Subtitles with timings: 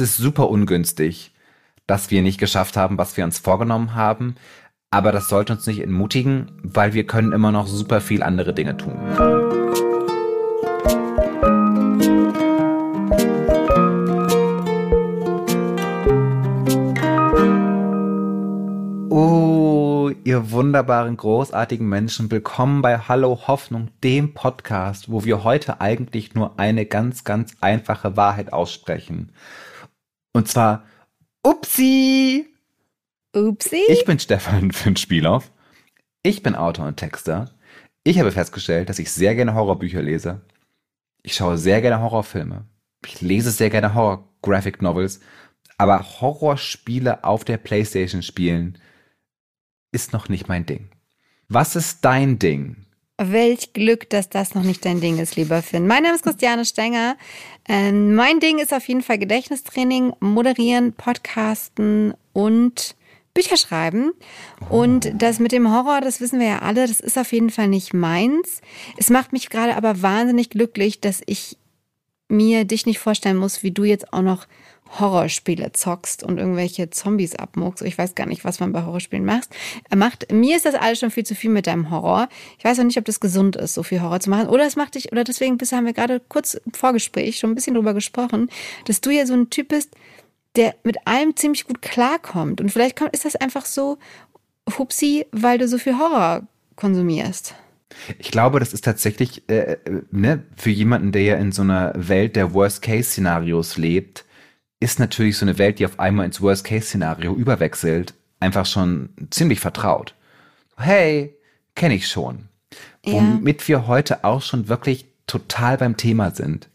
[0.00, 1.32] es ist super ungünstig,
[1.88, 4.36] dass wir nicht geschafft haben, was wir uns vorgenommen haben.
[4.92, 8.76] Aber das sollte uns nicht entmutigen, weil wir können immer noch super viel andere Dinge
[8.76, 8.94] tun.
[19.10, 26.36] Oh, ihr wunderbaren, großartigen Menschen, willkommen bei Hallo Hoffnung, dem Podcast, wo wir heute eigentlich
[26.36, 29.32] nur eine ganz, ganz einfache Wahrheit aussprechen.
[30.38, 30.86] Und zwar,
[31.42, 32.46] upsi!
[33.34, 33.82] Upsi?
[33.88, 35.50] Ich bin Stefan Finn-Spielhoff.
[36.22, 37.50] Ich bin Autor und Texter.
[38.04, 40.42] Ich habe festgestellt, dass ich sehr gerne Horrorbücher lese.
[41.24, 42.66] Ich schaue sehr gerne Horrorfilme.
[43.04, 45.18] Ich lese sehr gerne Horror-Graphic-Novels.
[45.76, 48.78] Aber Horrorspiele auf der Playstation spielen
[49.90, 50.88] ist noch nicht mein Ding.
[51.48, 52.86] Was ist dein Ding?
[53.20, 55.88] Welch Glück, dass das noch nicht dein Ding ist, lieber Finn.
[55.88, 57.16] Mein Name ist Christiane Stenger.
[57.68, 62.94] Ähm, mein Ding ist auf jeden Fall Gedächtnistraining, Moderieren, Podcasten und
[63.34, 64.12] Bücher schreiben.
[64.70, 67.66] Und das mit dem Horror, das wissen wir ja alle, das ist auf jeden Fall
[67.66, 68.60] nicht meins.
[68.96, 71.58] Es macht mich gerade aber wahnsinnig glücklich, dass ich
[72.28, 74.46] mir dich nicht vorstellen muss, wie du jetzt auch noch
[74.98, 77.82] Horrorspiele zockst und irgendwelche Zombies abmuckst.
[77.82, 79.48] Ich weiß gar nicht, was man bei Horrorspielen macht.
[79.94, 80.32] macht.
[80.32, 82.28] Mir ist das alles schon viel zu viel mit deinem Horror.
[82.58, 84.48] Ich weiß auch nicht, ob das gesund ist, so viel Horror zu machen.
[84.48, 87.74] Oder es macht dich, oder deswegen haben wir gerade kurz im Vorgespräch schon ein bisschen
[87.74, 88.48] drüber gesprochen,
[88.86, 89.94] dass du ja so ein Typ bist,
[90.56, 92.60] der mit allem ziemlich gut klarkommt.
[92.60, 93.98] Und vielleicht ist das einfach so,
[94.76, 97.54] hupsi, weil du so viel Horror konsumierst.
[98.18, 99.78] Ich glaube, das ist tatsächlich äh, äh,
[100.10, 104.24] ne, für jemanden, der ja in so einer Welt der Worst-Case-Szenarios lebt,
[104.80, 110.14] ist natürlich so eine Welt, die auf einmal ins Worst-Case-Szenario überwechselt, einfach schon ziemlich vertraut.
[110.76, 111.36] Hey,
[111.74, 112.48] kenne ich schon.
[113.04, 113.14] Ja.
[113.14, 116.68] Womit wir heute auch schon wirklich total beim Thema sind.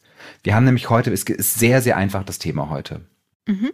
[0.43, 3.01] Wir haben nämlich heute, es ist sehr, sehr einfach das Thema heute.
[3.47, 3.71] Mhm.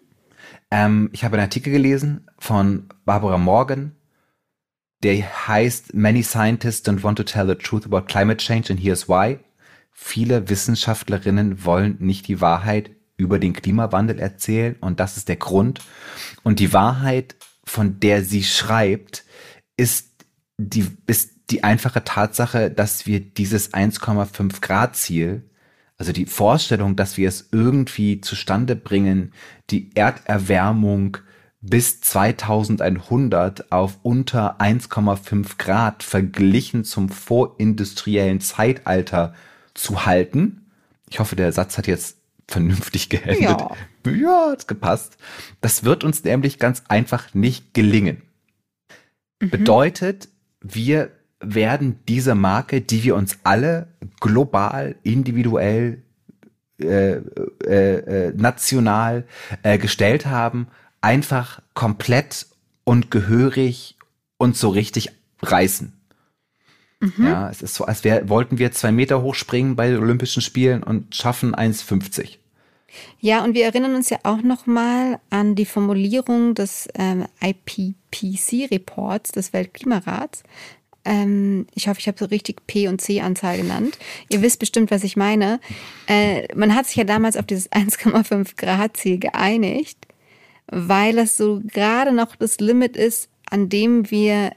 [0.72, 3.96] Ähm, ich habe einen Artikel gelesen von Barbara Morgan,
[5.04, 9.08] der heißt Many Scientists don't want to tell the truth about climate change and here's
[9.08, 9.40] why.
[9.92, 15.82] Viele Wissenschaftlerinnen wollen nicht die Wahrheit über den Klimawandel erzählen und das ist der Grund.
[16.44, 17.36] Und die Wahrheit,
[17.66, 19.26] von der sie schreibt,
[19.78, 20.08] ist
[20.58, 25.44] die, ist die einfache Tatsache, dass wir dieses 1,5 Grad Ziel,
[25.98, 29.34] also die Vorstellung, dass wir es irgendwie zustande bringen,
[29.70, 31.18] die Erderwärmung
[31.62, 39.34] bis 2100 auf unter 1,5 Grad verglichen zum vorindustriellen Zeitalter
[39.74, 40.72] zu halten.
[41.10, 42.19] Ich hoffe, der Satz hat jetzt
[42.50, 43.42] vernünftig geendet.
[43.42, 43.72] Ja.
[44.06, 45.18] ja, hat's gepasst.
[45.62, 48.22] Das wird uns nämlich ganz einfach nicht gelingen.
[49.40, 49.50] Mhm.
[49.50, 50.30] Bedeutet,
[50.62, 53.88] wir werden diese Marke, die wir uns alle
[54.20, 56.04] global, individuell,
[56.82, 57.22] äh,
[57.66, 59.26] äh, äh, national
[59.64, 60.68] äh, gestellt haben,
[61.02, 62.48] einfach komplett
[62.84, 63.98] und gehörig
[64.38, 65.12] und so richtig
[65.42, 65.94] reißen.
[67.02, 67.28] Mhm.
[67.28, 70.84] Ja, es ist so, als wär, wollten wir zwei Meter hochspringen bei den Olympischen Spielen
[70.84, 72.39] und schaffen 1,50.
[73.20, 79.54] Ja, und wir erinnern uns ja auch nochmal an die Formulierung des ähm, IPCC-Reports des
[79.54, 80.44] Weltklimarats.
[81.06, 83.98] Ähm, ich hoffe, ich habe so richtig P- und C-Anzahl genannt.
[84.30, 85.60] Ihr wisst bestimmt, was ich meine.
[86.08, 89.98] Äh, man hat sich ja damals auf dieses 1,5 Grad-Ziel geeinigt,
[90.68, 94.52] weil es so gerade noch das Limit ist, an dem wir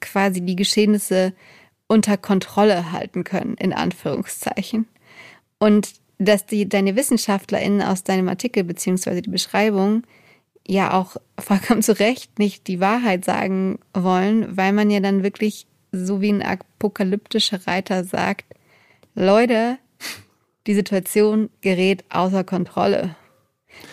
[0.00, 1.32] quasi die Geschehnisse
[1.88, 4.86] unter Kontrolle halten können, in Anführungszeichen.
[5.58, 10.02] Und dass die, deine WissenschaftlerInnen aus deinem Artikel beziehungsweise die Beschreibung
[10.66, 15.66] ja auch vollkommen zu Recht nicht die Wahrheit sagen wollen, weil man ja dann wirklich
[15.92, 18.44] so wie ein apokalyptischer Reiter sagt,
[19.14, 19.78] Leute,
[20.66, 23.14] die Situation gerät außer Kontrolle.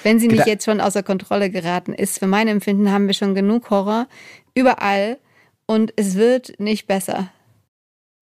[0.02, 3.36] Wenn sie nicht jetzt schon außer Kontrolle geraten ist, für mein Empfinden haben wir schon
[3.36, 4.08] genug Horror
[4.54, 5.18] überall
[5.66, 7.32] und es wird nicht besser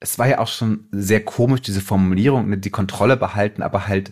[0.02, 4.12] es war ja auch schon sehr komisch, diese Formulierung, ne, die Kontrolle behalten, aber halt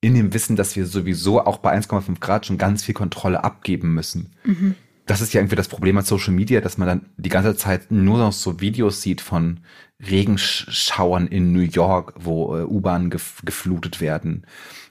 [0.00, 3.94] in dem Wissen, dass wir sowieso auch bei 1,5 Grad schon ganz viel Kontrolle abgeben
[3.94, 4.34] müssen.
[4.44, 4.74] Mhm.
[5.06, 7.90] Das ist ja irgendwie das Problem mit Social Media, dass man dann die ganze Zeit
[7.90, 9.60] nur noch so Videos sieht von
[10.00, 14.46] Regenschauern in New York, wo äh, U-Bahnen gef geflutet werden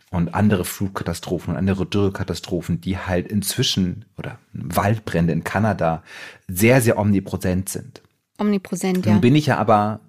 [0.10, 6.04] und andere Flugkatastrophen und andere Dürrekatastrophen, die halt inzwischen oder Waldbrände in Kanada
[6.48, 8.02] sehr, sehr omnipräsent sind.
[8.40, 9.14] Omnipräsent, ja.
[9.14, 10.02] Nun bin ich ja aber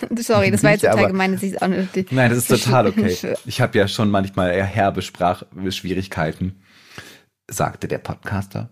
[0.18, 2.12] Sorry, das war jetzt total gemein, dass ich auch nicht.
[2.12, 3.34] Nein, das ist total okay.
[3.44, 6.56] Ich habe ja schon manchmal eher herbe Sprachschwierigkeiten,
[7.48, 8.70] sagte der Podcaster.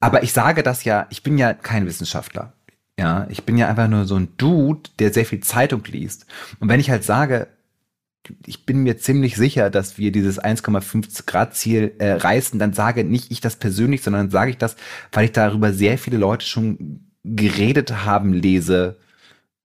[0.00, 2.52] Aber ich sage das ja, ich bin ja kein Wissenschaftler.
[2.98, 6.26] Ja, ich bin ja einfach nur so ein Dude, der sehr viel Zeitung liest.
[6.60, 7.48] Und wenn ich halt sage,
[8.46, 13.04] ich bin mir ziemlich sicher, dass wir dieses 1,5 Grad Ziel äh, reißen, dann sage
[13.04, 14.76] nicht ich das persönlich, sondern sage ich das,
[15.12, 18.96] weil ich darüber sehr viele Leute schon geredet haben lese,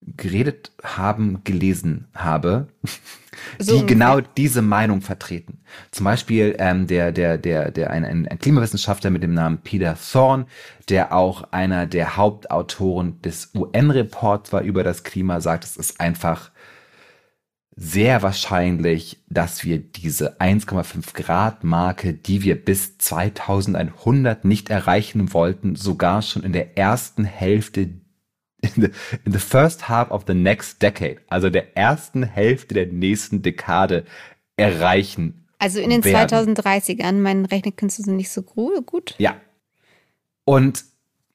[0.01, 2.67] geredet haben, gelesen habe,
[3.59, 5.59] so die genau diese Meinung vertreten.
[5.91, 9.95] Zum Beispiel ähm, der, der, der, der ein, ein, ein Klimawissenschaftler mit dem Namen Peter
[9.95, 10.45] Thorne,
[10.89, 16.51] der auch einer der Hauptautoren des UN-Reports war über das Klima, sagt, es ist einfach
[17.75, 25.75] sehr wahrscheinlich, dass wir diese 1,5 Grad Marke, die wir bis 2100 nicht erreichen wollten,
[25.75, 27.89] sogar schon in der ersten Hälfte
[28.61, 28.91] in the,
[29.25, 34.05] in the first half of the next decade, also der ersten Hälfte der nächsten Dekade
[34.57, 35.47] erreichen.
[35.59, 36.57] Also in den werden.
[36.57, 39.15] 2030ern, mein Rechnerkünste sind nicht so gut.
[39.17, 39.35] Ja.
[40.45, 40.85] Und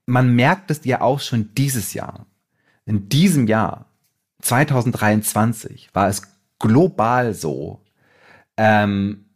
[0.07, 2.27] man merkt es ja auch schon dieses Jahr.
[2.87, 3.87] In diesem Jahr,
[4.43, 6.23] 2023, war es
[6.59, 7.83] global so,
[8.57, 9.27] ähm,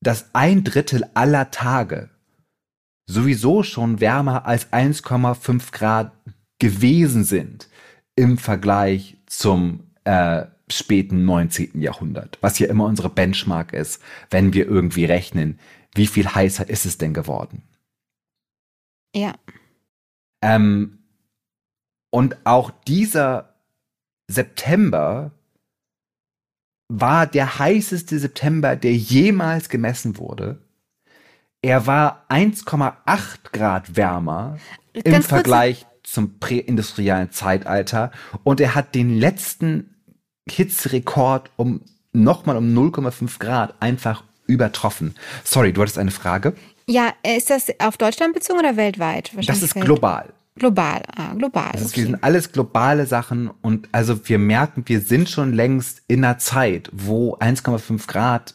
[0.00, 2.10] dass ein Drittel aller Tage
[3.06, 6.12] sowieso schon wärmer als 1,5 Grad
[6.62, 7.68] gewesen sind
[8.14, 11.80] im Vergleich zum äh, späten 19.
[11.80, 14.00] Jahrhundert, was ja immer unsere Benchmark ist,
[14.30, 15.58] wenn wir irgendwie rechnen,
[15.92, 17.64] wie viel heißer ist es denn geworden?
[19.12, 19.34] Ja.
[20.40, 21.00] Ähm,
[22.10, 23.56] und auch dieser
[24.28, 25.32] September
[26.88, 30.62] war der heißeste September, der jemals gemessen wurde.
[31.60, 34.58] Er war 1,8 Grad wärmer
[34.94, 38.10] Ganz im Vergleich zum präindustriellen Zeitalter
[38.44, 39.94] und er hat den letzten
[40.46, 41.80] Hitzerekord um
[42.12, 45.14] nochmal um 0,5 Grad einfach übertroffen.
[45.42, 46.54] Sorry, du hattest eine Frage?
[46.86, 49.32] Ja, ist das auf Deutschland bezogen oder weltweit?
[49.46, 50.34] Das ist global.
[50.56, 51.70] Global, ah, global.
[51.72, 52.02] Das ist, okay.
[52.02, 56.90] sind alles globale Sachen und also wir merken, wir sind schon längst in einer Zeit,
[56.92, 58.54] wo 1,5 Grad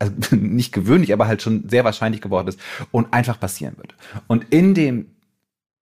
[0.00, 2.58] also nicht gewöhnlich, aber halt schon sehr wahrscheinlich geworden ist
[2.90, 3.94] und einfach passieren wird.
[4.26, 5.06] Und in dem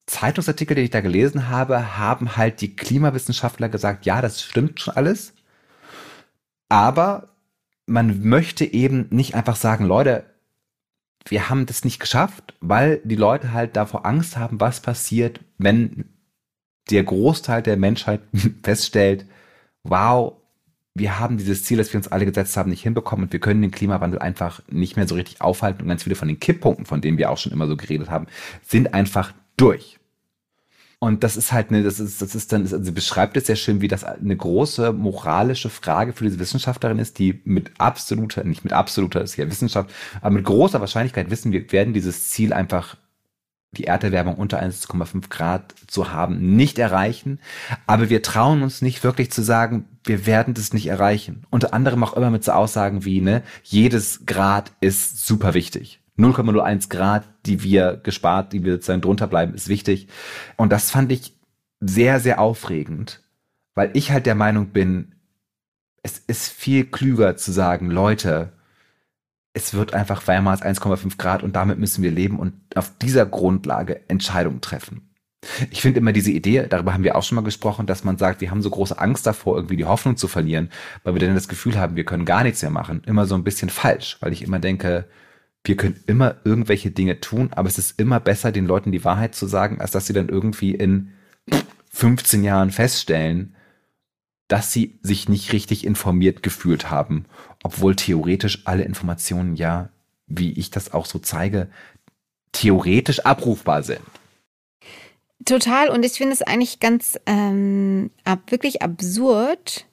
[0.08, 4.96] Zeitungsartikel, den ich da gelesen habe, haben halt die Klimawissenschaftler gesagt, ja, das stimmt schon
[4.96, 5.34] alles.
[6.68, 7.28] Aber
[7.86, 10.24] man möchte eben nicht einfach sagen, Leute,
[11.26, 16.06] wir haben das nicht geschafft, weil die Leute halt davor Angst haben, was passiert, wenn
[16.90, 18.20] der Großteil der Menschheit
[18.62, 19.26] feststellt,
[19.84, 20.34] wow,
[20.94, 23.62] wir haben dieses Ziel, das wir uns alle gesetzt haben, nicht hinbekommen und wir können
[23.62, 27.02] den Klimawandel einfach nicht mehr so richtig aufhalten und ganz viele von den Kipppunkten, von
[27.02, 28.26] denen wir auch schon immer so geredet haben,
[28.66, 29.98] sind einfach durch.
[31.00, 33.56] Und das ist halt eine, das ist, das ist dann, also sie beschreibt es sehr
[33.56, 38.64] schön, wie das eine große moralische Frage für diese Wissenschaftlerin ist, die mit absoluter, nicht
[38.64, 39.90] mit absoluter, ist ja Wissenschaft,
[40.20, 42.96] aber mit großer Wahrscheinlichkeit wissen wir, werden dieses Ziel einfach
[43.72, 47.38] die Erderwärmung unter 1,5 Grad zu haben, nicht erreichen.
[47.86, 51.44] Aber wir trauen uns nicht wirklich zu sagen, wir werden das nicht erreichen.
[51.50, 56.00] Unter anderem auch immer mit so Aussagen wie, ne, jedes Grad ist super wichtig.
[56.18, 60.08] 0,01 Grad, die wir gespart, die wir sozusagen drunter bleiben, ist wichtig.
[60.56, 61.34] Und das fand ich
[61.80, 63.22] sehr, sehr aufregend,
[63.74, 65.14] weil ich halt der Meinung bin,
[66.02, 68.52] es ist viel klüger zu sagen, Leute,
[69.52, 74.08] es wird einfach als 1,5 Grad und damit müssen wir leben und auf dieser Grundlage
[74.08, 75.08] Entscheidungen treffen.
[75.70, 78.40] Ich finde immer diese Idee, darüber haben wir auch schon mal gesprochen, dass man sagt,
[78.40, 80.70] wir haben so große Angst davor, irgendwie die Hoffnung zu verlieren,
[81.04, 83.44] weil wir dann das Gefühl haben, wir können gar nichts mehr machen, immer so ein
[83.44, 85.08] bisschen falsch, weil ich immer denke,
[85.64, 89.34] wir können immer irgendwelche Dinge tun, aber es ist immer besser, den Leuten die Wahrheit
[89.34, 91.12] zu sagen, als dass sie dann irgendwie in
[91.90, 93.54] 15 Jahren feststellen,
[94.48, 97.26] dass sie sich nicht richtig informiert gefühlt haben,
[97.62, 99.90] obwohl theoretisch alle Informationen ja,
[100.26, 101.68] wie ich das auch so zeige,
[102.52, 104.00] theoretisch abrufbar sind.
[105.44, 108.10] Total, und ich finde es eigentlich ganz ähm,
[108.48, 109.86] wirklich absurd,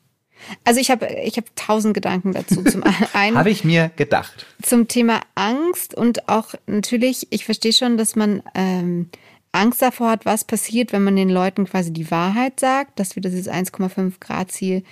[0.63, 2.63] also ich habe ich hab tausend Gedanken dazu.
[2.63, 2.83] Zum
[3.13, 4.45] einen habe ich mir gedacht.
[4.61, 9.09] Zum Thema Angst und auch natürlich, ich verstehe schon, dass man ähm,
[9.51, 13.21] Angst davor hat, was passiert, wenn man den Leuten quasi die Wahrheit sagt, dass wir
[13.21, 14.83] dieses 1,5 Grad Ziel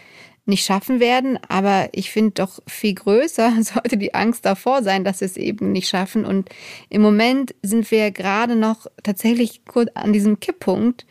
[0.46, 1.38] nicht schaffen werden.
[1.48, 5.72] Aber ich finde doch viel größer sollte die Angst davor sein, dass wir es eben
[5.72, 6.26] nicht schaffen.
[6.26, 6.50] Und
[6.90, 11.06] im Moment sind wir gerade noch tatsächlich kurz an diesem Kipppunkt,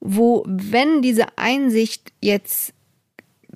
[0.00, 2.73] wo, wenn diese Einsicht jetzt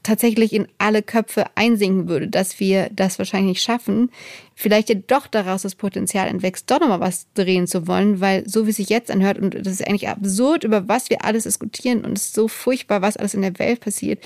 [0.03, 4.11] tatsächlich in alle Köpfe einsinken würde, dass wir das wahrscheinlich nicht schaffen,
[4.55, 8.67] vielleicht ja doch daraus das Potenzial entwächst, doch nochmal was drehen zu wollen, weil so
[8.67, 12.05] wie es sich jetzt anhört, und das ist eigentlich absurd, über was wir alles diskutieren
[12.05, 14.25] und es ist so furchtbar, was alles in der Welt passiert,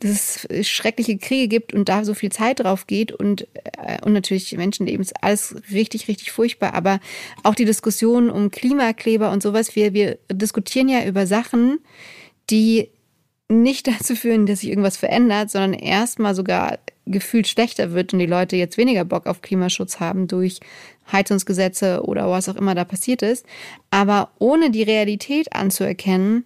[0.00, 4.14] dass es schreckliche Kriege gibt und da so viel Zeit drauf geht und, äh, und
[4.14, 6.98] natürlich Menschenleben ist alles richtig, richtig furchtbar, aber
[7.42, 11.78] auch die Diskussion um Klimakleber und sowas, wir, wir diskutieren ja über Sachen,
[12.50, 12.88] die
[13.48, 18.26] nicht dazu führen, dass sich irgendwas verändert, sondern erstmal sogar gefühlt schlechter wird und die
[18.26, 20.60] Leute jetzt weniger Bock auf Klimaschutz haben durch
[21.12, 23.44] Heizungsgesetze oder was auch immer da passiert ist.
[23.90, 26.44] Aber ohne die Realität anzuerkennen,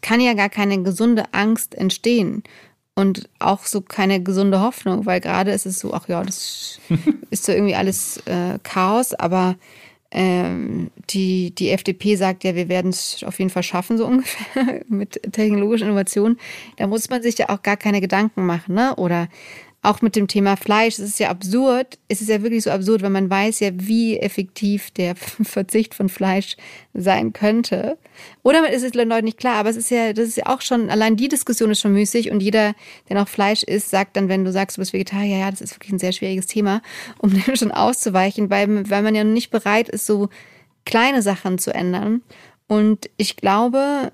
[0.00, 2.42] kann ja gar keine gesunde Angst entstehen
[2.94, 6.78] und auch so keine gesunde Hoffnung, weil gerade ist es so, ach ja, das
[7.30, 9.56] ist so irgendwie alles äh, Chaos, aber
[10.14, 14.82] ähm, die, die FDP sagt ja, wir werden es auf jeden Fall schaffen, so ungefähr
[14.88, 16.38] mit technologischen Innovationen.
[16.76, 18.94] Da muss man sich ja auch gar keine Gedanken machen, ne?
[18.96, 19.28] Oder
[19.84, 23.02] auch mit dem Thema Fleisch, es ist ja absurd, es ist ja wirklich so absurd,
[23.02, 26.56] weil man weiß ja, wie effektiv der Verzicht von Fleisch
[26.94, 27.98] sein könnte.
[28.42, 30.62] Oder ist es den Leuten nicht klar, aber es ist ja, das ist ja auch
[30.62, 32.74] schon, allein die Diskussion ist schon müßig und jeder,
[33.08, 35.74] der noch Fleisch isst, sagt dann, wenn du sagst, du bist Vegetarier, ja, das ist
[35.74, 36.80] wirklich ein sehr schwieriges Thema,
[37.18, 40.30] um dem schon auszuweichen, weil, weil man ja nicht bereit ist, so
[40.86, 42.22] kleine Sachen zu ändern.
[42.66, 44.12] Und ich glaube,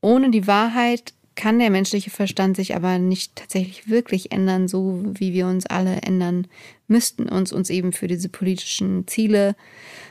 [0.00, 5.32] ohne die Wahrheit kann der menschliche Verstand sich aber nicht tatsächlich wirklich ändern, so wie
[5.32, 6.46] wir uns alle ändern
[6.88, 9.56] müssten, uns uns eben für diese politischen Ziele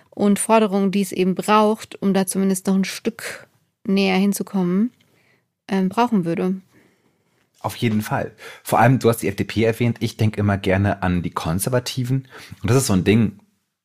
[0.10, 3.48] und Forderungen, die es eben braucht, um da zumindest noch ein Stück
[3.86, 4.92] näher hinzukommen,
[5.68, 6.62] äh, brauchen würde.
[7.60, 8.32] Auf jeden Fall.
[8.64, 9.98] Vor allem, du hast die FDP erwähnt.
[10.00, 12.28] Ich denke immer gerne an die Konservativen.
[12.62, 13.40] Und das ist so ein Ding,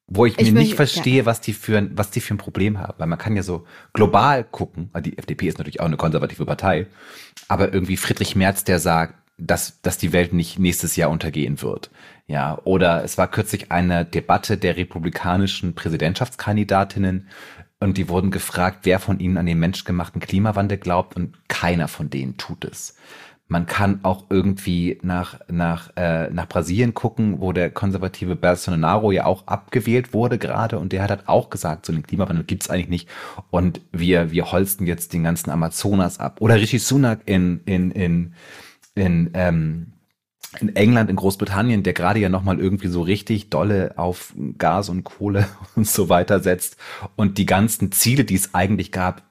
[0.08, 1.26] wo ich, ich mir nicht verstehe, ja.
[1.26, 2.94] was die für ein, was die für ein Problem haben.
[2.98, 6.86] Weil man kann ja so global gucken, die FDP ist natürlich auch eine konservative Partei,
[7.48, 11.90] aber irgendwie Friedrich Merz, der sagt, dass, dass die Welt nicht nächstes Jahr untergehen wird.
[12.26, 17.28] Ja, oder es war kürzlich eine Debatte der republikanischen Präsidentschaftskandidatinnen
[17.78, 22.08] und die wurden gefragt, wer von ihnen an den menschgemachten Klimawandel glaubt und keiner von
[22.08, 22.96] denen tut es.
[23.48, 29.24] Man kann auch irgendwie nach, nach, äh, nach Brasilien gucken, wo der konservative Bolsonaro ja
[29.24, 32.88] auch abgewählt wurde gerade und der hat halt auch gesagt, so den Klimawandel gibt's eigentlich
[32.88, 33.08] nicht
[33.50, 36.38] und wir, wir holsten jetzt den ganzen Amazonas ab.
[36.40, 38.34] Oder Rishi Sunak in, in, in,
[38.96, 39.92] in, ähm,
[40.60, 45.04] in England, in Großbritannien, der gerade ja nochmal irgendwie so richtig dolle auf Gas und
[45.04, 46.76] Kohle und so weiter setzt
[47.14, 49.22] und die ganzen Ziele, die es eigentlich gab,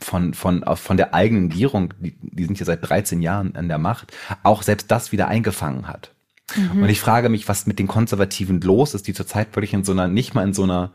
[0.00, 3.78] von, von, von der eigenen Regierung, die, die sind ja seit 13 Jahren an der
[3.78, 6.12] Macht, auch selbst das wieder eingefangen hat.
[6.56, 6.82] Mhm.
[6.82, 9.92] Und ich frage mich, was mit den Konservativen los ist, die zurzeit wirklich in so
[9.92, 10.92] einer, nicht mal in so einer,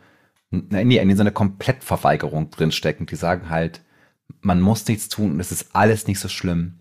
[0.49, 3.05] nee, in so einer Komplettverweigerung drinstecken.
[3.05, 3.81] Die sagen halt,
[4.41, 6.79] man muss nichts tun und es ist alles nicht so schlimm.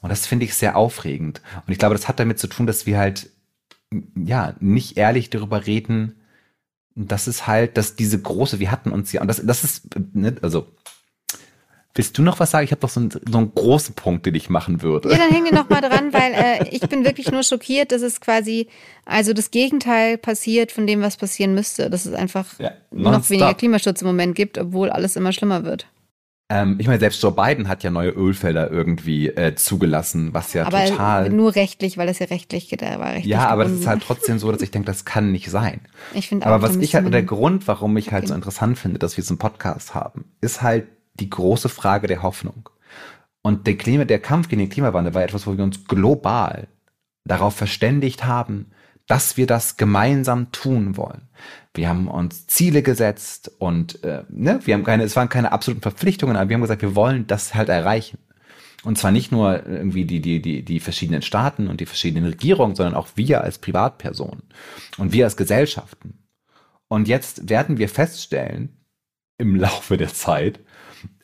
[0.00, 1.40] Und das finde ich sehr aufregend.
[1.66, 3.30] Und ich glaube, das hat damit zu tun, dass wir halt,
[4.14, 6.14] ja, nicht ehrlich darüber reden,
[6.94, 10.36] das ist halt, dass diese große, wir hatten uns ja, und das, das ist, ne,
[10.42, 10.68] also
[11.96, 12.64] Willst du noch was sagen?
[12.64, 15.10] Ich habe doch so einen, so einen großen Punkt, den ich machen würde.
[15.10, 18.02] Ja, dann hängen wir noch mal dran, weil äh, ich bin wirklich nur schockiert, dass
[18.02, 18.68] es quasi
[19.04, 21.90] also das Gegenteil passiert von dem, was passieren müsste.
[21.90, 25.86] Dass es einfach ja, noch weniger Klimaschutz im Moment gibt, obwohl alles immer schlimmer wird.
[26.50, 30.66] Ähm, ich meine, selbst Joe Biden hat ja neue Ölfelder irgendwie äh, zugelassen, was ja
[30.66, 31.30] aber total.
[31.30, 32.82] Nur rechtlich, weil das ja rechtlich geht.
[32.82, 35.48] war rechtlich Ja, aber das ist halt trotzdem so, dass ich denke, das kann nicht
[35.48, 35.80] sein.
[36.12, 38.28] Ich finde Aber was ich halt, der Grund, warum ich halt okay.
[38.30, 42.22] so interessant finde, dass wir so einen Podcast haben, ist halt die große Frage der
[42.22, 42.68] Hoffnung.
[43.42, 46.68] Und der, Klima, der Kampf gegen den Klimawandel war etwas, wo wir uns global
[47.24, 48.70] darauf verständigt haben,
[49.06, 51.28] dass wir das gemeinsam tun wollen.
[51.74, 55.82] Wir haben uns Ziele gesetzt und äh, ne, wir haben keine, es waren keine absoluten
[55.82, 58.18] Verpflichtungen, aber wir haben gesagt, wir wollen das halt erreichen.
[58.84, 62.76] Und zwar nicht nur irgendwie die, die, die, die verschiedenen Staaten und die verschiedenen Regierungen,
[62.76, 64.42] sondern auch wir als Privatpersonen
[64.98, 66.18] und wir als Gesellschaften.
[66.88, 68.76] Und jetzt werden wir feststellen,
[69.38, 70.60] im Laufe der Zeit,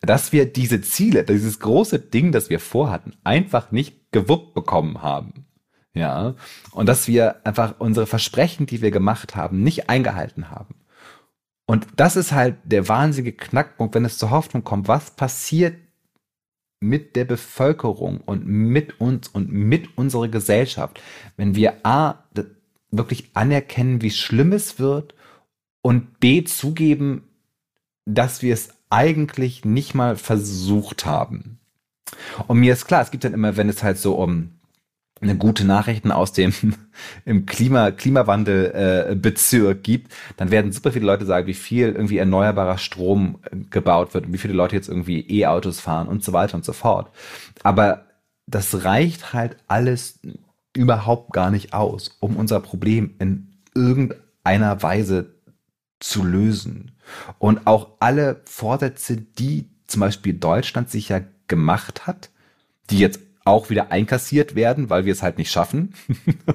[0.00, 5.46] dass wir diese Ziele, dieses große Ding, das wir vorhatten, einfach nicht gewuppt bekommen haben.
[5.94, 6.34] Ja.
[6.72, 10.76] Und dass wir einfach unsere Versprechen, die wir gemacht haben, nicht eingehalten haben.
[11.66, 15.76] Und das ist halt der wahnsinnige Knackpunkt, wenn es zur Hoffnung kommt, was passiert
[16.80, 21.00] mit der Bevölkerung und mit uns und mit unserer Gesellschaft,
[21.36, 22.24] wenn wir A,
[22.90, 25.14] wirklich anerkennen, wie schlimm es wird
[25.82, 27.28] und B, zugeben,
[28.04, 31.58] dass wir es eigentlich nicht mal versucht haben.
[32.48, 34.50] Und mir ist klar, es gibt dann immer, wenn es halt so um
[35.20, 36.52] eine gute Nachrichten aus dem
[37.24, 42.18] im Klima Klimawandel äh, Bezirk gibt, dann werden super viele Leute sagen, wie viel irgendwie
[42.18, 46.32] erneuerbarer Strom äh, gebaut wird und wie viele Leute jetzt irgendwie E-Autos fahren und so
[46.32, 47.10] weiter und so fort.
[47.62, 48.06] Aber
[48.46, 50.20] das reicht halt alles
[50.74, 55.34] überhaupt gar nicht aus, um unser Problem in irgendeiner Weise
[56.00, 56.92] zu lösen.
[57.38, 62.30] Und auch alle Vorsätze, die zum Beispiel Deutschland sich ja gemacht hat,
[62.90, 65.94] die jetzt auch wieder einkassiert werden, weil wir es halt nicht schaffen.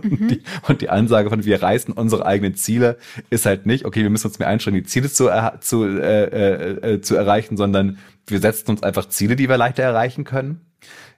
[0.02, 0.12] Mhm.
[0.22, 2.98] und, die, und, die, Ansage von wir reißen unsere eigenen Ziele
[3.30, 5.30] ist halt nicht, okay, wir müssen uns mehr einschränken, die Ziele zu,
[5.62, 7.98] zu, äh, äh, äh, zu erreichen, sondern
[8.28, 10.62] wir setzen uns einfach Ziele, die wir leichter erreichen können.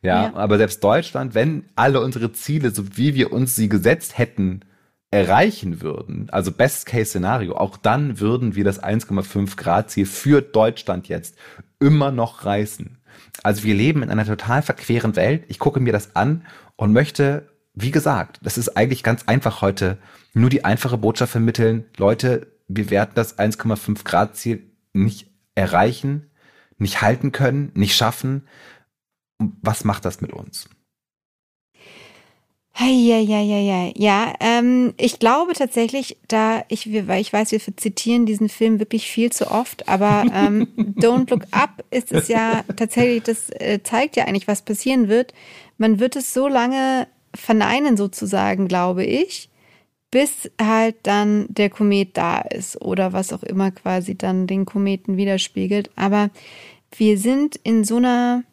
[0.02, 4.18] Ja, ja, aber selbst Deutschland, wenn alle unsere Ziele, so wie wir uns sie gesetzt
[4.18, 4.62] hätten,
[5.12, 11.38] erreichen würden, also Best-Case-Szenario, auch dann würden wir das 1,5 Grad Ziel für Deutschland jetzt
[11.80, 12.98] immer noch reißen.
[13.44, 15.46] Also wir leben in einer total verqueren Welt.
[15.48, 16.46] Ich gucke mir das an
[16.76, 19.98] und möchte, wie gesagt, das ist eigentlich ganz einfach heute,
[20.34, 26.30] nur die einfache Botschaft vermitteln, Leute, wir werden das 1,5 Grad Ziel nicht erreichen,
[26.78, 28.46] nicht halten können, nicht schaffen.
[29.40, 30.70] Was macht das mit uns?
[32.80, 34.34] Ja, ja, ja, ja, ja.
[34.40, 39.32] Ähm, ich glaube tatsächlich, da ich, weil ich weiß, wir zitieren diesen Film wirklich viel
[39.32, 44.26] zu oft, aber ähm, Don't Look Up ist es ja tatsächlich, das äh, zeigt ja
[44.26, 45.34] eigentlich, was passieren wird.
[45.78, 49.50] Man wird es so lange verneinen sozusagen, glaube ich,
[50.12, 55.18] bis halt dann der Komet da ist oder was auch immer quasi dann den Kometen
[55.18, 55.90] widerspiegelt.
[55.96, 56.30] Aber
[56.96, 58.44] wir sind in so einer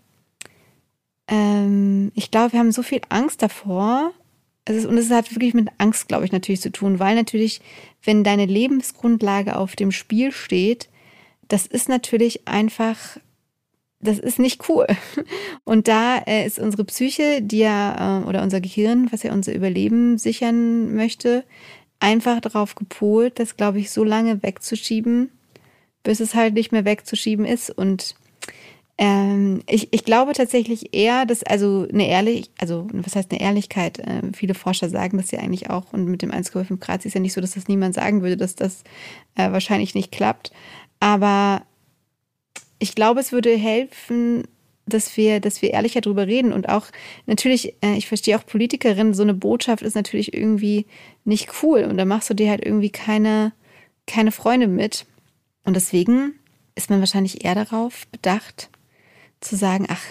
[1.28, 4.12] ähm, ich glaube, wir haben so viel Angst davor.
[4.66, 7.60] Also, und es hat wirklich mit Angst, glaube ich, natürlich zu tun, weil natürlich,
[8.02, 10.88] wenn deine Lebensgrundlage auf dem Spiel steht,
[11.48, 13.18] das ist natürlich einfach,
[14.00, 14.86] das ist nicht cool.
[15.64, 19.54] Und da äh, ist unsere Psyche, die ja, äh, oder unser Gehirn, was ja unser
[19.54, 21.44] Überleben sichern möchte,
[22.00, 25.30] einfach darauf gepolt, das, glaube ich, so lange wegzuschieben,
[26.02, 27.70] bis es halt nicht mehr wegzuschieben ist.
[27.70, 28.14] Und
[28.96, 33.98] ähm, ich, ich glaube tatsächlich eher, dass also eine ehrlich, also was heißt eine Ehrlichkeit?
[33.98, 37.20] Äh, viele Forscher sagen das ja eigentlich auch und mit dem 1,5 Grad ist ja
[37.20, 38.84] nicht so, dass das niemand sagen würde, dass das
[39.34, 40.52] äh, wahrscheinlich nicht klappt.
[41.00, 41.62] Aber
[42.78, 44.44] ich glaube, es würde helfen,
[44.86, 46.86] dass wir, dass wir ehrlicher drüber reden und auch
[47.26, 50.86] natürlich, äh, ich verstehe auch Politikerinnen, so eine Botschaft ist natürlich irgendwie
[51.24, 53.52] nicht cool und da machst du dir halt irgendwie keine,
[54.06, 55.06] keine Freunde mit.
[55.64, 56.34] Und deswegen
[56.74, 58.68] ist man wahrscheinlich eher darauf bedacht,
[59.44, 60.02] zu sagen, ach,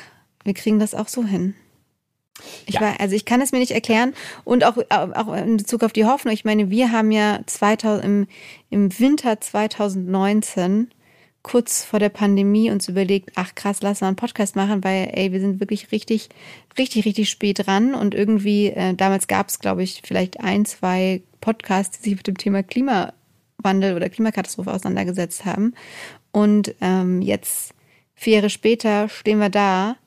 [0.44, 1.56] wir kriegen das auch so hin.
[2.66, 2.82] Ich ja.
[2.82, 4.14] war, also ich kann es mir nicht erklären
[4.44, 6.34] und auch, auch in Bezug auf die Hoffnung.
[6.34, 8.28] Ich meine, wir haben ja 2000, im,
[8.70, 10.90] im Winter 2019
[11.44, 15.32] kurz vor der Pandemie uns überlegt, ach krass, lass mal einen Podcast machen, weil ey,
[15.32, 16.30] wir sind wirklich richtig,
[16.78, 21.22] richtig, richtig spät dran und irgendwie, äh, damals gab es, glaube ich, vielleicht ein, zwei
[21.42, 25.76] Podcasts, die sich mit dem Thema Klimawandel oder Klimakatastrophe auseinandergesetzt haben.
[26.32, 27.74] Und ähm, jetzt
[28.16, 29.98] Vier Jahre später stehen wir da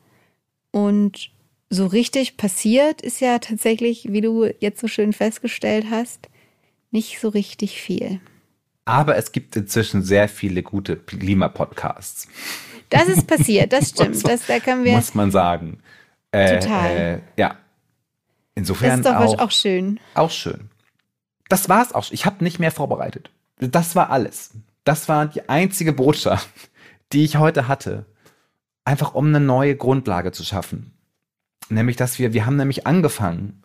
[0.70, 1.30] und
[1.68, 6.28] so richtig passiert ist ja tatsächlich, wie du jetzt so schön festgestellt hast,
[6.90, 8.20] nicht so richtig viel.
[8.84, 12.28] Aber es gibt inzwischen sehr viele gute Klimapodcasts.
[12.88, 14.22] Das ist passiert, das stimmt.
[14.22, 15.80] Man, das, da können wir, muss man sagen.
[16.30, 16.96] Äh, total.
[16.96, 17.56] Äh, ja.
[18.54, 20.00] Insofern das ist doch auch, auch schön.
[20.14, 20.70] Auch schön.
[21.48, 22.10] Das war's auch.
[22.10, 23.30] Ich habe nicht mehr vorbereitet.
[23.58, 24.50] Das war alles.
[24.84, 26.48] Das war die einzige Botschaft,
[27.12, 28.06] die ich heute hatte,
[28.84, 30.92] einfach um eine neue Grundlage zu schaffen.
[31.68, 33.62] Nämlich, dass wir, wir haben nämlich angefangen,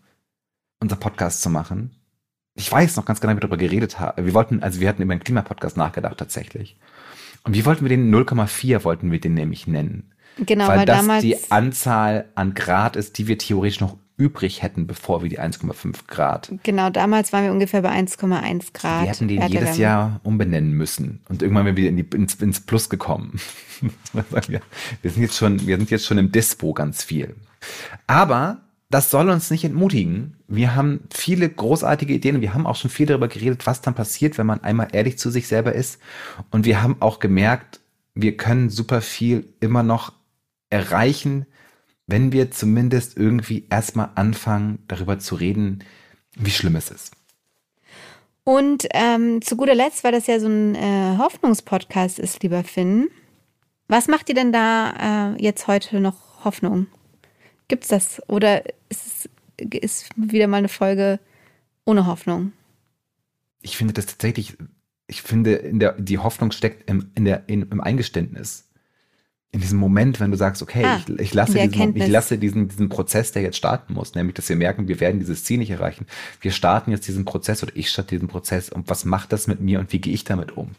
[0.79, 1.95] unser Podcast zu machen.
[2.55, 4.25] Ich weiß noch ganz genau, wie wir darüber geredet haben.
[4.25, 6.77] Wir wollten, also wir hatten über einen Klimapodcast nachgedacht tatsächlich.
[7.43, 10.13] Und wie wollten wir den 0,4 wollten wir den nämlich nennen?
[10.37, 14.61] Genau, weil, weil das damals die Anzahl an Grad ist, die wir theoretisch noch übrig
[14.61, 16.51] hätten, bevor wir die 1,5 Grad.
[16.63, 19.03] Genau, damals waren wir ungefähr bei 1,1 Grad.
[19.03, 21.21] Wir hätten den jedes Jahr umbenennen müssen.
[21.27, 23.39] Und irgendwann sind wir wieder in die, ins, ins Plus gekommen.
[24.13, 24.61] wir,
[25.01, 27.35] wir, sind jetzt schon, wir sind jetzt schon im Dispo ganz viel.
[28.05, 30.35] Aber das soll uns nicht entmutigen.
[30.47, 33.95] Wir haben viele großartige Ideen und wir haben auch schon viel darüber geredet, was dann
[33.95, 35.99] passiert, wenn man einmal ehrlich zu sich selber ist.
[36.51, 37.79] Und wir haben auch gemerkt,
[38.13, 40.13] wir können super viel immer noch
[40.69, 41.45] erreichen,
[42.11, 45.83] wenn wir zumindest irgendwie erstmal anfangen, darüber zu reden,
[46.35, 47.13] wie schlimm es ist.
[48.43, 53.09] Und ähm, zu guter Letzt, weil das ja so ein äh, Hoffnungspodcast ist, lieber Finn,
[53.87, 56.87] was macht dir denn da äh, jetzt heute noch Hoffnung?
[57.67, 58.21] Gibt's das?
[58.27, 59.29] Oder ist es
[59.81, 61.19] ist wieder mal eine Folge
[61.85, 62.51] ohne Hoffnung?
[63.61, 64.57] Ich finde das tatsächlich,
[65.07, 68.70] ich finde, in der, die Hoffnung steckt im, in der, in, im Eingeständnis
[69.53, 72.69] in diesem Moment, wenn du sagst, okay, ah, ich, ich, lasse, diesen, ich lasse diesen,
[72.69, 75.71] diesen Prozess, der jetzt starten muss, nämlich, dass wir merken, wir werden dieses Ziel nicht
[75.71, 76.05] erreichen.
[76.39, 79.59] Wir starten jetzt diesen Prozess oder ich starte diesen Prozess und was macht das mit
[79.59, 80.71] mir und wie gehe ich damit um?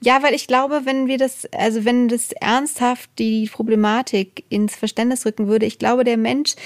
[0.00, 5.24] Ja, weil ich glaube, wenn wir das, also wenn das ernsthaft die Problematik ins Verständnis
[5.24, 6.56] rücken würde, ich glaube, der Mensch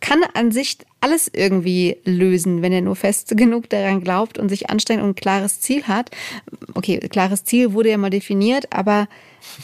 [0.00, 4.70] kann an sich alles irgendwie lösen, wenn er nur fest genug daran glaubt und sich
[4.70, 6.10] anstrengt und ein klares Ziel hat.
[6.72, 9.06] Okay, klares Ziel wurde ja mal definiert, aber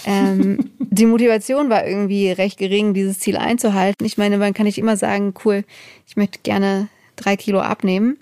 [0.05, 4.05] ähm, die Motivation war irgendwie recht gering, dieses Ziel einzuhalten.
[4.07, 5.65] Ich meine, man kann nicht immer sagen, cool,
[6.07, 8.19] ich möchte gerne drei Kilo abnehmen.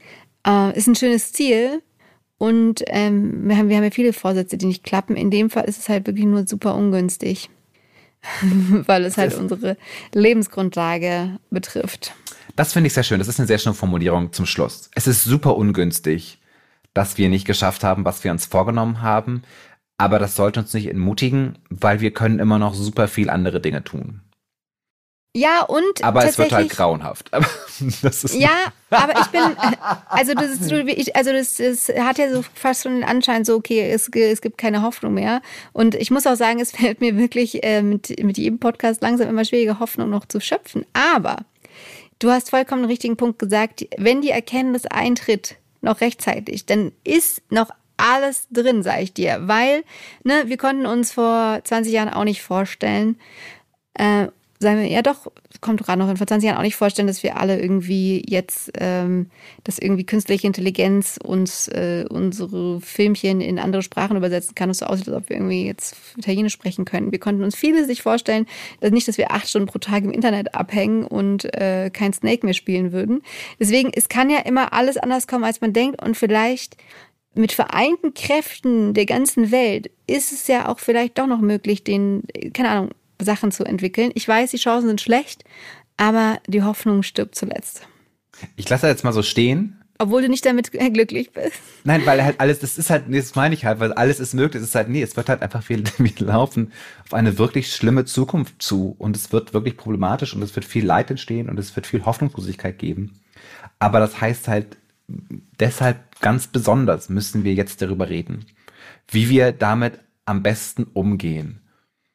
[0.47, 1.83] Äh, ist ein schönes Ziel.
[2.39, 5.17] Und ähm, wir, haben, wir haben ja viele Vorsätze, die nicht klappen.
[5.17, 7.49] In dem Fall ist es halt wirklich nur super ungünstig,
[8.87, 9.77] weil es halt unsere
[10.13, 12.15] Lebensgrundlage betrifft.
[12.55, 13.19] Das finde ich sehr schön.
[13.19, 14.91] Das ist eine sehr schöne Formulierung zum Schluss.
[14.95, 16.39] Es ist super ungünstig,
[16.95, 19.43] dass wir nicht geschafft haben, was wir uns vorgenommen haben.
[19.99, 23.83] Aber das sollte uns nicht entmutigen, weil wir können immer noch super viel andere Dinge
[23.83, 24.21] tun.
[25.37, 26.03] Ja, und.
[26.03, 27.31] Aber es wird halt grauenhaft.
[27.35, 27.47] Aber
[28.33, 29.43] ja, aber ich bin.
[30.09, 33.91] Also, das, ist, also das, das hat ja so fast schon den Anschein, so, okay,
[33.91, 35.43] es, es gibt keine Hoffnung mehr.
[35.75, 39.29] Und ich muss auch sagen, es fällt mir wirklich äh, mit, mit jedem Podcast langsam
[39.29, 40.87] immer schwieriger, Hoffnung noch zu schöpfen.
[40.95, 41.45] Aber
[42.19, 43.87] du hast vollkommen den richtigen Punkt gesagt.
[43.99, 49.41] Wenn die Erkenntnis eintritt, noch rechtzeitig, dann ist noch alles drin, sage ich dir.
[49.43, 49.85] Weil,
[50.25, 53.19] ne, wir konnten uns vor 20 Jahren auch nicht vorstellen,
[53.95, 54.29] äh,
[54.59, 55.31] sagen wir, ja doch,
[55.61, 58.71] kommt gerade noch in vor 20 Jahren auch nicht vorstellen, dass wir alle irgendwie jetzt,
[58.79, 59.31] ähm,
[59.65, 64.87] dass irgendwie künstliche Intelligenz uns äh, unsere Filmchen in andere Sprachen übersetzen kann und so
[64.87, 67.13] aussieht, als ob wir irgendwie jetzt Italienisch sprechen können.
[67.13, 68.47] Wir konnten uns viele sich vorstellen,
[68.81, 72.45] dass nicht, dass wir acht Stunden pro Tag im Internet abhängen und äh, kein Snake
[72.47, 73.23] mehr spielen würden.
[73.61, 76.77] Deswegen, es kann ja immer alles anders kommen, als man denkt und vielleicht
[77.37, 82.23] mit vereinten Kräften der ganzen Welt ist es ja auch vielleicht doch noch möglich, den,
[82.53, 84.11] keine Ahnung, Sachen zu entwickeln.
[84.15, 85.45] Ich weiß, die Chancen sind schlecht,
[85.97, 87.87] aber die Hoffnung stirbt zuletzt.
[88.57, 89.83] Ich lasse jetzt mal so stehen.
[89.99, 91.59] Obwohl du nicht damit glücklich bist.
[91.85, 94.35] Nein, weil halt alles, das ist halt, nee, das meine ich halt, weil alles ist
[94.35, 94.63] möglich.
[94.63, 96.73] Es ist halt, nee, es wird halt einfach viel, wir laufen
[97.05, 100.85] auf eine wirklich schlimme Zukunft zu und es wird wirklich problematisch und es wird viel
[100.85, 103.21] Leid entstehen und es wird viel Hoffnungslosigkeit geben.
[103.79, 104.77] Aber das heißt halt,
[105.09, 108.47] deshalb ganz besonders müssen wir jetzt darüber reden,
[109.09, 111.61] wie wir damit am besten umgehen.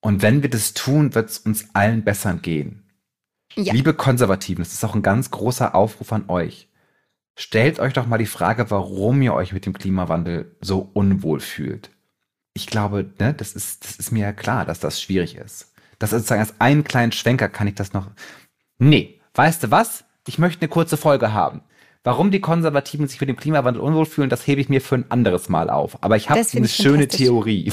[0.02, 2.84] Und wenn wir das tun, wird es uns allen besser gehen.
[3.56, 3.74] Ja.
[3.74, 6.70] Liebe Konservativen, das ist auch ein ganz großer Aufruf an euch.
[7.36, 11.92] Stellt euch doch mal die Frage, warum ihr euch mit dem Klimawandel so unwohl fühlt.
[12.54, 15.74] Ich glaube, ne, das ist, das ist mir ja klar, dass das schwierig ist.
[16.00, 18.10] Das ist sozusagen als einen kleinen Schwenker kann ich das noch.
[18.80, 20.04] Nee, weißt du was?
[20.28, 21.62] Ich möchte eine kurze Folge haben.
[22.04, 25.06] Warum die Konservativen sich mit dem Klimawandel unwohl fühlen, das hebe ich mir für ein
[25.10, 26.04] anderes Mal auf.
[26.04, 27.72] Aber ich habe eine schöne Theorie.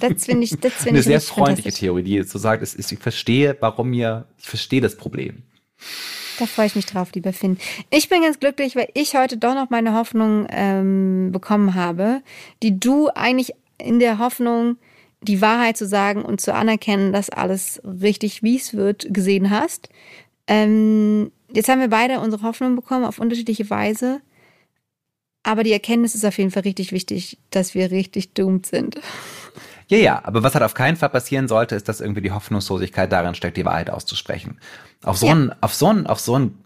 [0.00, 3.56] Das finde ich, das finde Eine sehr freundliche Theorie, die so sagt, ist, ich verstehe,
[3.60, 5.42] warum ihr, ich verstehe das Problem.
[6.38, 7.58] Da freue ich mich drauf, lieber Finn.
[7.90, 12.22] Ich bin ganz glücklich, weil ich heute doch noch meine Hoffnung ähm, bekommen habe,
[12.62, 14.76] die du eigentlich in der Hoffnung,
[15.22, 19.88] die Wahrheit zu sagen und zu anerkennen, dass alles richtig, wie es wird, gesehen hast.
[20.46, 24.20] Ähm, jetzt haben wir beide unsere Hoffnung bekommen auf unterschiedliche Weise.
[25.42, 29.00] Aber die Erkenntnis ist auf jeden Fall richtig wichtig, dass wir richtig doomed sind.
[29.88, 33.12] Ja, ja, aber was halt auf keinen Fall passieren sollte, ist, dass irgendwie die Hoffnungslosigkeit
[33.12, 34.58] darin steckt, die Wahrheit auszusprechen.
[35.04, 35.34] Auf so ja.
[35.36, 36.58] ein, auf so ein, auf so ein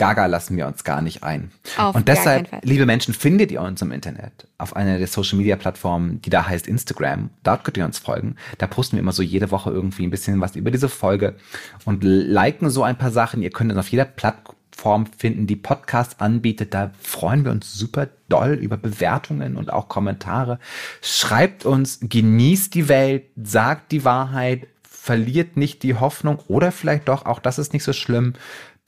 [0.00, 1.50] Gaga lassen wir uns gar nicht ein.
[1.76, 5.56] Auf und deshalb, liebe Menschen, findet ihr uns im Internet auf einer der Social Media
[5.56, 7.28] Plattformen, die da heißt Instagram.
[7.42, 8.36] Dort könnt ihr uns folgen.
[8.56, 11.36] Da posten wir immer so jede Woche irgendwie ein bisschen was über diese Folge
[11.84, 13.42] und liken so ein paar Sachen.
[13.42, 16.72] Ihr könnt uns auf jeder Plattform finden, die Podcast anbietet.
[16.72, 20.60] Da freuen wir uns super doll über Bewertungen und auch Kommentare.
[21.02, 24.66] Schreibt uns, genießt die Welt, sagt die Wahrheit,
[25.00, 28.34] verliert nicht die Hoffnung oder vielleicht doch, auch das ist nicht so schlimm.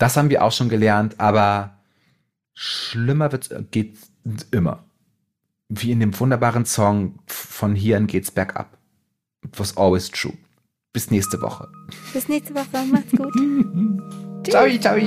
[0.02, 1.78] Das haben wir auch schon gelernt, aber
[2.54, 4.10] schlimmer wird's, geht's
[4.50, 4.82] immer.
[5.68, 8.76] Wie in dem wunderbaren Song von hier an geht's bergab.
[9.44, 10.36] It was always true.
[10.92, 11.68] Bis nächste Woche.
[12.12, 12.84] Bis nächste Woche.
[12.90, 13.32] Macht's gut.
[14.50, 14.98] ciao, ciao.